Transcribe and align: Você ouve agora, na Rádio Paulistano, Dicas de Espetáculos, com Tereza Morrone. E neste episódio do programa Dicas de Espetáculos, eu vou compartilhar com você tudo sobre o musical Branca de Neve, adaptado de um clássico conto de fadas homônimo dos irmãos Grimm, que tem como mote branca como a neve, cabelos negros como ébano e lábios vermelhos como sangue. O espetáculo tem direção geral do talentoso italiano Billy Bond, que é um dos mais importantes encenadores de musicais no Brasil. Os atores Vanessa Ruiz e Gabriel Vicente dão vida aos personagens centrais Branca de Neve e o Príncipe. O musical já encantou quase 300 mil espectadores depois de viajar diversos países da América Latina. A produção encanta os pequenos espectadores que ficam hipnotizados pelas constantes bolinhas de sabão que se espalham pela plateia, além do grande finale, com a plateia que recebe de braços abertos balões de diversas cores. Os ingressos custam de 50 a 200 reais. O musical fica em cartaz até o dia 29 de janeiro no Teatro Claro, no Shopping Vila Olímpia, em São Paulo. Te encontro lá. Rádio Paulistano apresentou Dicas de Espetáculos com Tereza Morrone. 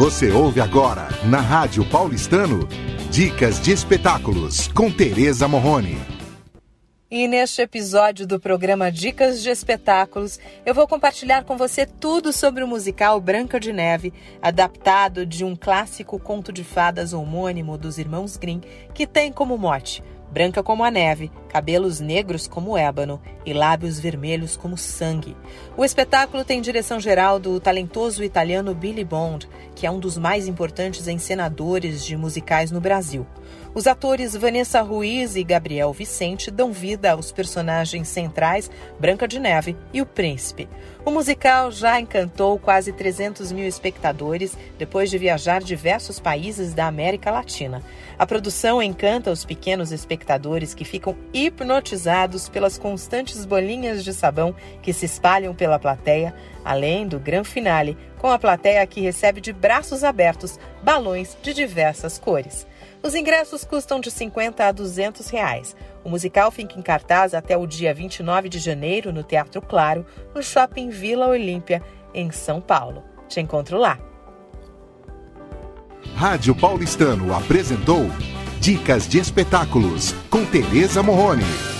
Você 0.00 0.30
ouve 0.30 0.62
agora, 0.62 1.08
na 1.26 1.42
Rádio 1.42 1.84
Paulistano, 1.84 2.66
Dicas 3.10 3.60
de 3.60 3.70
Espetáculos, 3.70 4.66
com 4.68 4.90
Tereza 4.90 5.46
Morrone. 5.46 5.98
E 7.10 7.28
neste 7.28 7.60
episódio 7.60 8.26
do 8.26 8.40
programa 8.40 8.90
Dicas 8.90 9.42
de 9.42 9.50
Espetáculos, 9.50 10.40
eu 10.64 10.72
vou 10.72 10.88
compartilhar 10.88 11.44
com 11.44 11.54
você 11.54 11.84
tudo 11.84 12.32
sobre 12.32 12.64
o 12.64 12.66
musical 12.66 13.20
Branca 13.20 13.60
de 13.60 13.74
Neve, 13.74 14.14
adaptado 14.40 15.26
de 15.26 15.44
um 15.44 15.54
clássico 15.54 16.18
conto 16.18 16.50
de 16.50 16.64
fadas 16.64 17.12
homônimo 17.12 17.76
dos 17.76 17.98
irmãos 17.98 18.38
Grimm, 18.38 18.62
que 18.94 19.06
tem 19.06 19.30
como 19.30 19.58
mote 19.58 20.02
branca 20.30 20.62
como 20.62 20.84
a 20.84 20.90
neve, 20.90 21.30
cabelos 21.48 21.98
negros 21.98 22.46
como 22.46 22.78
ébano 22.78 23.20
e 23.44 23.52
lábios 23.52 23.98
vermelhos 23.98 24.56
como 24.56 24.78
sangue. 24.78 25.36
O 25.76 25.84
espetáculo 25.84 26.44
tem 26.44 26.60
direção 26.60 27.00
geral 27.00 27.38
do 27.38 27.58
talentoso 27.58 28.22
italiano 28.22 28.74
Billy 28.74 29.04
Bond, 29.04 29.48
que 29.74 29.86
é 29.86 29.90
um 29.90 29.98
dos 29.98 30.16
mais 30.16 30.46
importantes 30.46 31.08
encenadores 31.08 32.04
de 32.04 32.16
musicais 32.16 32.70
no 32.70 32.80
Brasil. 32.80 33.26
Os 33.74 33.86
atores 33.86 34.36
Vanessa 34.36 34.80
Ruiz 34.80 35.36
e 35.36 35.44
Gabriel 35.44 35.92
Vicente 35.92 36.50
dão 36.50 36.72
vida 36.72 37.12
aos 37.12 37.32
personagens 37.32 38.08
centrais 38.08 38.70
Branca 38.98 39.26
de 39.26 39.38
Neve 39.38 39.76
e 39.92 40.00
o 40.00 40.06
Príncipe. 40.06 40.68
O 41.04 41.10
musical 41.10 41.70
já 41.70 41.98
encantou 41.98 42.58
quase 42.58 42.92
300 42.92 43.52
mil 43.52 43.66
espectadores 43.66 44.56
depois 44.78 45.08
de 45.08 45.18
viajar 45.18 45.62
diversos 45.62 46.20
países 46.20 46.74
da 46.74 46.86
América 46.86 47.30
Latina. 47.30 47.82
A 48.18 48.26
produção 48.26 48.82
encanta 48.82 49.30
os 49.30 49.44
pequenos 49.44 49.92
espectadores 49.92 50.19
que 50.74 50.84
ficam 50.84 51.16
hipnotizados 51.32 52.48
pelas 52.48 52.78
constantes 52.78 53.44
bolinhas 53.44 54.04
de 54.04 54.12
sabão 54.12 54.54
que 54.82 54.92
se 54.92 55.06
espalham 55.06 55.54
pela 55.54 55.78
plateia, 55.78 56.34
além 56.64 57.06
do 57.06 57.18
grande 57.18 57.48
finale, 57.48 57.96
com 58.18 58.30
a 58.30 58.38
plateia 58.38 58.86
que 58.86 59.00
recebe 59.00 59.40
de 59.40 59.52
braços 59.52 60.04
abertos 60.04 60.58
balões 60.82 61.36
de 61.42 61.52
diversas 61.52 62.18
cores. 62.18 62.66
Os 63.02 63.14
ingressos 63.14 63.64
custam 63.64 63.98
de 63.98 64.10
50 64.10 64.64
a 64.64 64.72
200 64.72 65.28
reais. 65.30 65.74
O 66.04 66.10
musical 66.10 66.50
fica 66.50 66.78
em 66.78 66.82
cartaz 66.82 67.34
até 67.34 67.56
o 67.56 67.66
dia 67.66 67.94
29 67.94 68.48
de 68.48 68.58
janeiro 68.58 69.12
no 69.12 69.22
Teatro 69.22 69.62
Claro, 69.62 70.04
no 70.34 70.42
Shopping 70.42 70.90
Vila 70.90 71.26
Olímpia, 71.26 71.82
em 72.12 72.30
São 72.30 72.60
Paulo. 72.60 73.02
Te 73.28 73.40
encontro 73.40 73.78
lá. 73.78 73.98
Rádio 76.14 76.54
Paulistano 76.54 77.34
apresentou 77.34 78.06
Dicas 78.60 79.08
de 79.08 79.18
Espetáculos 79.18 80.14
com 80.28 80.44
Tereza 80.44 81.02
Morrone. 81.02 81.79